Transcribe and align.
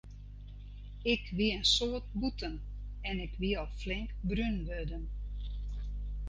Ik 1.13 1.21
wie 1.35 1.51
in 1.57 1.65
soad 1.75 2.05
bûten 2.19 2.55
en 3.07 3.15
ik 3.25 3.33
wie 3.41 3.55
al 3.61 3.69
flink 3.79 4.09
brún 4.29 4.57
wurden. 4.67 5.03